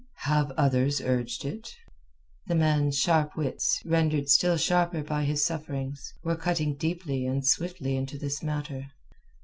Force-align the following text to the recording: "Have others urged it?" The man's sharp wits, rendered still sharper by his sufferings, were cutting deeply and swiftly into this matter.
"Have 0.21 0.49
others 0.57 0.99
urged 0.99 1.45
it?" 1.45 1.75
The 2.47 2.55
man's 2.55 2.97
sharp 2.97 3.37
wits, 3.37 3.79
rendered 3.85 4.29
still 4.29 4.57
sharper 4.57 5.03
by 5.03 5.25
his 5.25 5.45
sufferings, 5.45 6.15
were 6.23 6.35
cutting 6.35 6.75
deeply 6.75 7.27
and 7.27 7.45
swiftly 7.45 7.95
into 7.95 8.17
this 8.17 8.41
matter. 8.41 8.87